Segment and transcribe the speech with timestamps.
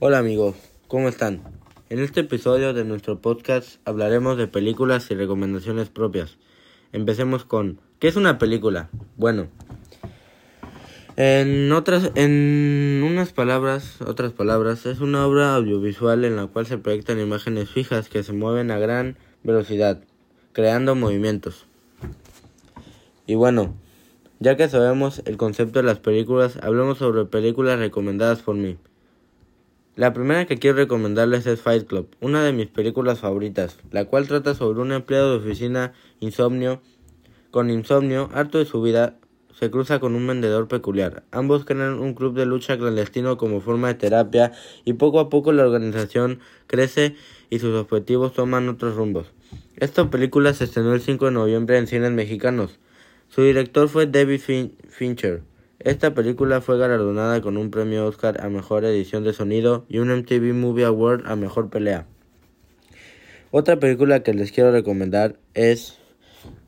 [0.00, 0.54] Hola amigos,
[0.86, 1.42] ¿cómo están?
[1.90, 6.38] En este episodio de nuestro podcast hablaremos de películas y recomendaciones propias.
[6.92, 8.90] Empecemos con ¿qué es una película?
[9.16, 9.48] Bueno,
[11.16, 16.78] en otras en unas palabras, otras palabras, es una obra audiovisual en la cual se
[16.78, 20.00] proyectan imágenes fijas que se mueven a gran velocidad,
[20.52, 21.66] creando movimientos.
[23.26, 23.74] Y bueno,
[24.38, 28.78] ya que sabemos el concepto de las películas, hablemos sobre películas recomendadas por mí.
[29.98, 34.28] La primera que quiero recomendarles es Fight Club, una de mis películas favoritas, la cual
[34.28, 36.80] trata sobre un empleado de oficina insomnio,
[37.50, 39.16] con insomnio, harto de su vida,
[39.58, 41.24] se cruza con un vendedor peculiar.
[41.32, 44.52] Ambos crean un club de lucha clandestino como forma de terapia
[44.84, 47.16] y poco a poco la organización crece
[47.50, 49.26] y sus objetivos toman otros rumbos.
[49.78, 52.78] Esta película se estrenó el 5 de noviembre en cines mexicanos.
[53.26, 54.42] Su director fue David
[54.90, 55.42] Fincher.
[55.80, 60.08] Esta película fue galardonada con un premio Oscar a Mejor Edición de Sonido y un
[60.08, 62.04] MTV Movie Award a Mejor Pelea.
[63.52, 65.96] Otra película que les quiero recomendar es,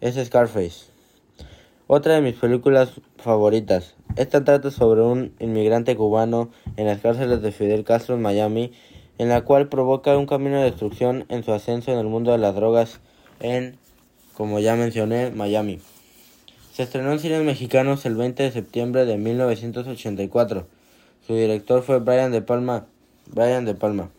[0.00, 0.86] es Scarface.
[1.86, 3.94] Otra de mis películas favoritas.
[4.16, 8.72] Esta trata sobre un inmigrante cubano en las cárceles de Fidel Castro en Miami,
[9.18, 12.38] en la cual provoca un camino de destrucción en su ascenso en el mundo de
[12.38, 13.00] las drogas
[13.40, 13.76] en,
[14.34, 15.80] como ya mencioné, Miami.
[16.74, 20.66] Se estrenó en cines mexicanos el 20 de septiembre de 1984.
[21.24, 22.86] Su director fue Brian De Palma.
[23.30, 24.10] Brian De Palma.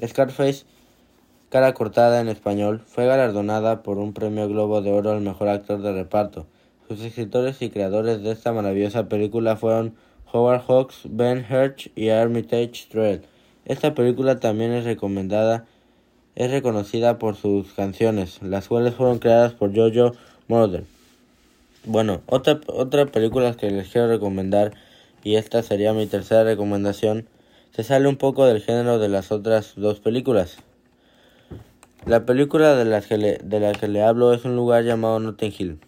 [0.00, 0.64] Scarface,
[1.48, 5.82] cara cortada en español, fue galardonada por un premio Globo de Oro al mejor actor
[5.82, 6.46] de reparto.
[6.86, 9.96] Sus escritores y creadores de esta maravillosa película fueron
[10.32, 13.22] Howard Hawks, Ben Hirsch y Armitage Dread.
[13.64, 15.66] Esta película también es recomendada,
[16.36, 20.93] es reconocida por sus canciones, las cuales fueron creadas por Jojo Moroder.
[21.86, 24.72] Bueno, otra, otra película que les quiero recomendar,
[25.22, 27.28] y esta sería mi tercera recomendación,
[27.72, 30.56] se sale un poco del género de las otras dos películas.
[32.06, 35.20] La película de la que le, de la que le hablo es un lugar llamado
[35.20, 35.78] Notting Hill.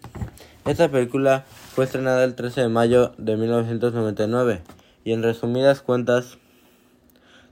[0.65, 4.61] Esta película fue estrenada el 13 de mayo de 1999
[5.03, 6.37] y en resumidas cuentas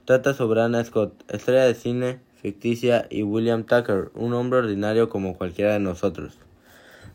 [0.04, 5.36] trata sobre Anna Scott, estrella de cine ficticia, y William Tucker, un hombre ordinario como
[5.36, 6.38] cualquiera de nosotros.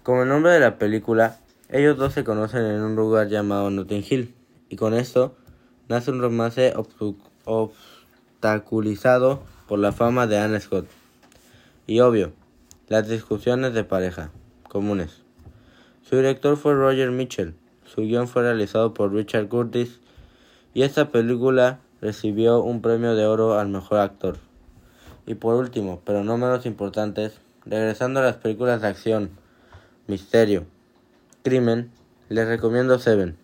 [0.04, 1.38] Como el nombre de la película,
[1.70, 4.34] ellos dos se conocen en un lugar llamado Notting Hill,
[4.68, 5.36] y con esto
[5.90, 6.74] nace un romance
[7.46, 10.88] obstaculizado por la fama de Anne Scott.
[11.86, 12.34] Y obvio,
[12.88, 14.32] las discusiones de pareja
[14.68, 15.22] comunes.
[16.02, 17.54] Su director fue Roger Mitchell,
[17.86, 20.00] su guion fue realizado por Richard Curtis,
[20.74, 24.40] y esta película recibió un premio de oro al mejor actor.
[25.28, 29.41] Y por último, pero no menos importantes, regresando a las películas de acción,
[30.12, 30.66] misterio,
[31.42, 31.90] crimen,
[32.28, 33.38] les recomiendo Seven,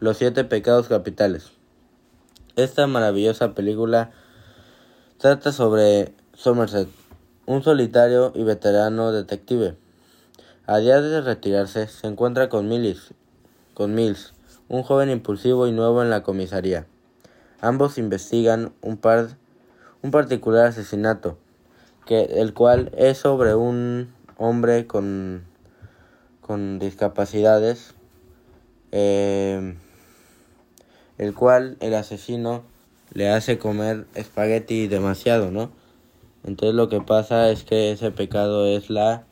[0.00, 1.52] Los siete pecados capitales.
[2.56, 4.10] Esta maravillosa película
[5.18, 6.88] trata sobre Somerset,
[7.44, 9.76] un solitario y veterano detective.
[10.66, 13.12] A día de retirarse, se encuentra con Mills,
[13.74, 14.32] con Mills,
[14.70, 16.86] un joven impulsivo y nuevo en la comisaría.
[17.60, 19.36] Ambos investigan un, par,
[20.00, 21.36] un particular asesinato,
[22.06, 25.52] que, el cual es sobre un hombre con
[26.46, 27.94] con discapacidades,
[28.92, 29.74] eh,
[31.16, 32.62] el cual el asesino
[33.14, 35.70] le hace comer espagueti demasiado, ¿no?
[36.44, 39.24] Entonces lo que pasa es que ese pecado es la,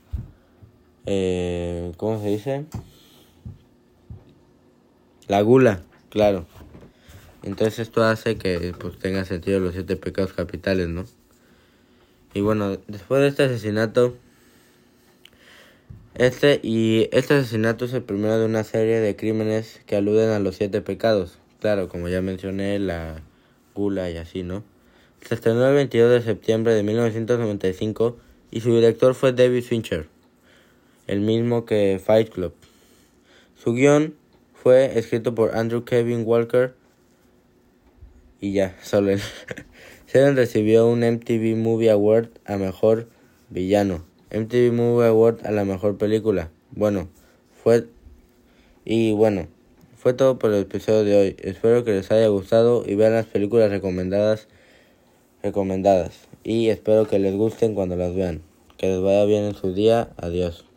[1.04, 2.64] eh, ¿cómo se dice?
[5.28, 6.46] La gula, claro.
[7.42, 11.04] Entonces esto hace que pues tenga sentido los siete pecados capitales, ¿no?
[12.32, 14.16] Y bueno, después de este asesinato,
[16.14, 20.38] este y este asesinato es el primero de una serie de crímenes que aluden a
[20.38, 21.38] los siete pecados.
[21.60, 23.22] Claro, como ya mencioné, la
[23.74, 24.64] gula y así, ¿no?
[25.26, 28.18] Se estrenó el 22 de septiembre de 1995
[28.50, 30.08] y su director fue David Fincher,
[31.06, 32.52] el mismo que Fight Club.
[33.56, 34.14] Su guion
[34.52, 36.74] fue escrito por Andrew Kevin Walker
[38.40, 39.20] y ya, solo él.
[40.12, 43.08] Recibió un MTV Movie Award a Mejor
[43.48, 44.04] Villano.
[44.32, 46.50] MTV Movie Award a la mejor película.
[46.70, 47.08] Bueno,
[47.62, 47.86] fue
[48.84, 49.46] y bueno,
[49.96, 51.36] fue todo por el episodio de hoy.
[51.38, 54.48] Espero que les haya gustado y vean las películas recomendadas
[55.42, 58.42] recomendadas y espero que les gusten cuando las vean.
[58.78, 60.08] Que les vaya bien en su día.
[60.16, 60.71] Adiós.